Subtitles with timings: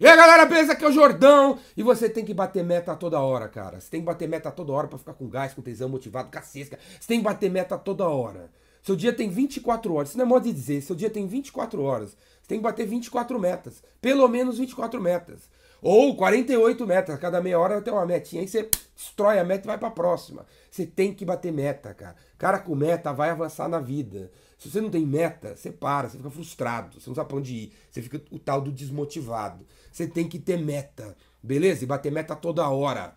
[0.00, 0.72] E aí galera, beleza?
[0.72, 3.78] Aqui é o Jordão e você tem que bater meta toda hora, cara.
[3.78, 6.78] Você tem que bater meta toda hora pra ficar com gás, com tesão, motivado, cacesca.
[6.98, 8.50] Você tem que bater meta toda hora.
[8.82, 11.82] Seu dia tem 24 horas, isso não é modo de dizer, seu dia tem 24
[11.82, 12.16] horas.
[12.40, 15.50] Você tem que bater 24 metas, pelo menos 24 metas.
[15.82, 19.68] Ou 48 metas, cada meia hora ter uma metinha, aí você destrói a meta e
[19.68, 20.44] vai pra próxima.
[20.70, 22.14] Você tem que bater meta, cara.
[22.36, 24.30] Cara com meta vai avançar na vida.
[24.58, 27.54] Se você não tem meta, você para, você fica frustrado, você não sabe pra onde
[27.54, 29.64] ir, você fica o tal do desmotivado.
[29.90, 31.82] Você tem que ter meta, beleza?
[31.82, 33.16] E bater meta toda hora,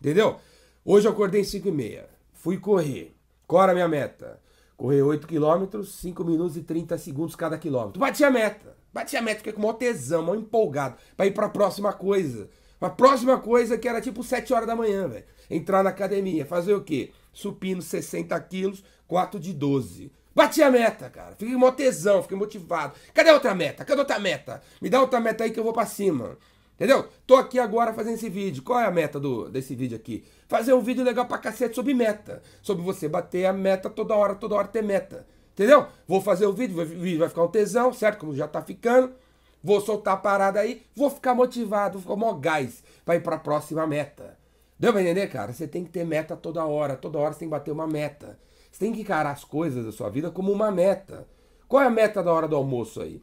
[0.00, 0.38] entendeu?
[0.84, 3.12] Hoje eu acordei às 5 e meia, fui correr.
[3.44, 4.40] Qual era a minha meta?
[4.76, 7.98] Correr 8 quilômetros, 5 minutos e 30 segundos cada quilômetro.
[7.98, 11.48] Bati a meta, bati a meta, fiquei com maior tesão, maior empolgado, pra ir pra
[11.48, 12.48] próxima coisa.
[12.80, 15.24] A próxima coisa que era tipo 7 horas da manhã, velho.
[15.50, 17.12] Entrar na academia, fazer o quê?
[17.32, 20.12] Supino 60 quilos, 4 de 12.
[20.34, 21.34] Bati a meta, cara.
[21.36, 22.94] Fiquei mó tesão, fiquei motivado.
[23.12, 23.84] Cadê outra meta?
[23.84, 24.62] Cadê outra meta?
[24.82, 26.36] Me dá outra meta aí que eu vou pra cima.
[26.74, 27.08] Entendeu?
[27.26, 28.62] Tô aqui agora fazendo esse vídeo.
[28.62, 30.24] Qual é a meta do, desse vídeo aqui?
[30.48, 32.42] Fazer um vídeo legal pra cacete sobre meta.
[32.60, 35.24] Sobre você bater a meta toda hora, toda hora ter meta.
[35.54, 35.86] Entendeu?
[36.06, 38.18] Vou fazer o vídeo, o vídeo vai ficar um tesão, certo?
[38.18, 39.14] Como já tá ficando.
[39.62, 43.86] Vou soltar a parada aí, vou ficar motivado, vou ficar gás pra ir pra próxima
[43.86, 44.36] meta.
[44.78, 45.52] Deu pra entender, cara?
[45.52, 46.96] Você tem que ter meta toda hora.
[46.96, 48.38] Toda hora você tem que bater uma meta.
[48.70, 51.26] Você tem que encarar as coisas da sua vida como uma meta.
[51.68, 53.22] Qual é a meta da hora do almoço aí?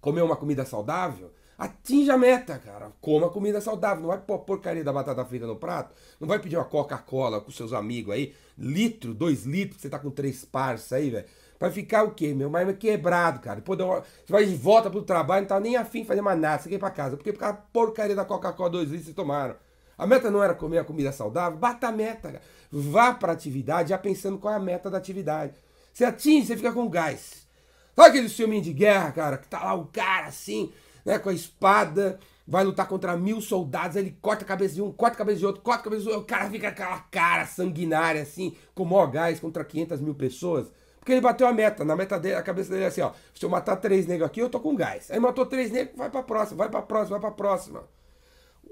[0.00, 1.32] Comer uma comida saudável?
[1.56, 2.92] Atinja a meta, cara.
[3.00, 4.02] Coma comida saudável.
[4.02, 5.94] Não vai pôr porcaria da batata frita no prato.
[6.20, 8.34] Não vai pedir uma Coca-Cola com seus amigos aí.
[8.58, 11.26] Litro, dois litros, você tá com três parças aí, velho.
[11.58, 12.50] Vai ficar o quê, meu?
[12.50, 13.56] Mas quebrado, cara.
[13.56, 16.62] Depois você vai de volta pro trabalho, não tá nem afim de fazer mais nada.
[16.62, 17.16] Você quer ir pra casa.
[17.16, 19.56] Porque por causa da porcaria da Coca-Cola dois litros vocês tomaram.
[19.96, 21.58] A meta não era comer a comida saudável?
[21.58, 22.42] Bata a meta, cara.
[22.70, 25.54] Vá para a atividade já pensando qual é a meta da atividade.
[25.92, 27.46] Você atinge, você fica com gás.
[27.94, 30.72] Sabe aquele filme de guerra, cara, que tá lá o cara assim,
[31.04, 34.90] né, com a espada, vai lutar contra mil soldados, ele corta a cabeça de um,
[34.90, 36.98] corta a cabeça de outro, corta a cabeça de outro, o cara fica com aquela
[36.98, 40.66] cara sanguinária assim, com maior gás contra 500 mil pessoas.
[41.04, 43.44] Porque ele bateu a meta, na meta dele, a cabeça dele é assim, ó, se
[43.44, 45.10] eu matar três negros aqui, eu tô com gás.
[45.10, 47.84] Aí matou três negros, vai pra próxima, vai pra próxima, vai pra próxima.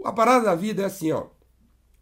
[0.02, 1.26] A parada da vida é assim, ó.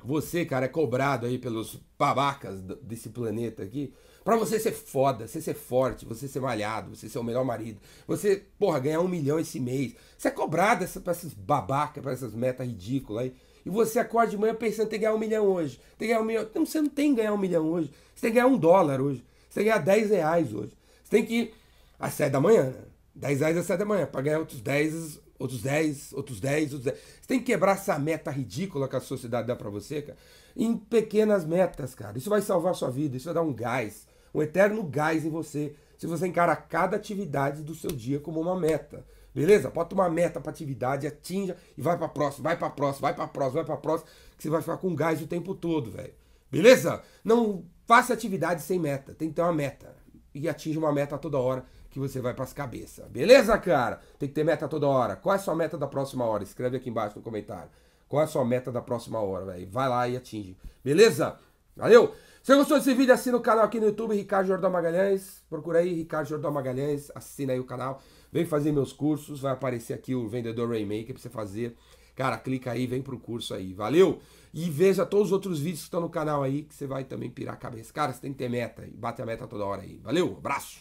[0.04, 3.92] Você, cara, é cobrado aí pelos babacas desse planeta aqui.
[4.22, 7.80] Pra você ser foda, você ser forte, você ser malhado, você ser o melhor marido.
[8.06, 9.96] Você, porra, ganhar um milhão esse mês.
[10.16, 13.34] Você é cobrado essa, pra esses babacas, pra essas metas ridículas aí.
[13.66, 15.80] E você acorda de manhã pensando que ganhar um milhão hoje.
[15.98, 16.48] Tem que ganhar um milhão.
[16.54, 17.90] Não, você não tem que ganhar um milhão hoje.
[18.14, 19.24] Você tem que ganhar um dólar hoje.
[19.50, 20.72] Você ganhar 10 reais hoje.
[21.02, 21.54] Você tem que ir
[21.98, 22.84] às 7 da manhã, né?
[23.14, 26.92] 10 reais às 7 da manhã, pra ganhar outros 10 outros 10, outros 10, outros
[26.92, 26.98] 10.
[26.98, 30.18] Você tem que quebrar essa meta ridícula que a sociedade dá para você, cara,
[30.54, 32.18] em pequenas metas, cara.
[32.18, 35.30] Isso vai salvar a sua vida, isso vai dar um gás, um eterno gás em
[35.30, 39.04] você, se você encara cada atividade do seu dia como uma meta.
[39.34, 39.70] Beleza?
[39.70, 43.28] Bota uma meta para atividade, atinja e vai para próxima, vai para próxima, vai para
[43.28, 46.12] próxima, vai para próxima, que você vai ficar com gás o tempo todo, velho.
[46.50, 47.00] Beleza?
[47.24, 49.96] Não faça atividade sem meta, tem que ter uma meta
[50.32, 53.04] e atinja uma meta toda hora que você vai para as cabeças.
[53.08, 54.00] Beleza, cara?
[54.16, 55.16] Tem que ter meta toda hora.
[55.16, 56.44] Qual é a sua meta da próxima hora?
[56.44, 57.68] Escreve aqui embaixo no comentário.
[58.08, 59.68] Qual é a sua meta da próxima hora, velho?
[59.68, 60.56] Vai lá e atinge.
[60.84, 61.36] Beleza?
[61.76, 62.14] Valeu?
[62.44, 65.42] Se você gostou desse vídeo, assina o canal aqui no YouTube, Ricardo Jordão Magalhães.
[65.50, 67.10] Procura aí, Ricardo Jordão Magalhães.
[67.12, 68.00] Assina aí o canal.
[68.30, 69.40] Vem fazer meus cursos.
[69.40, 71.76] Vai aparecer aqui o vendedor Rainmaker pra você fazer.
[72.20, 73.72] Cara, clica aí, vem pro curso aí.
[73.72, 74.20] Valeu?
[74.52, 77.30] E veja todos os outros vídeos que estão no canal aí, que você vai também
[77.30, 77.90] pirar a cabeça.
[77.94, 79.98] Cara, você tem que ter meta e bate a meta toda hora aí.
[80.04, 80.36] Valeu?
[80.36, 80.80] Abraço!